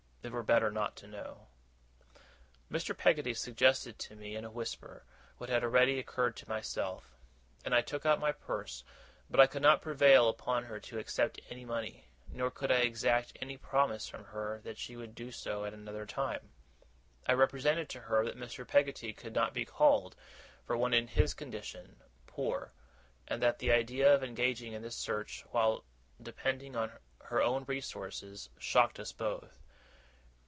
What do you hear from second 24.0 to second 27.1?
of her engaging in this search, while depending on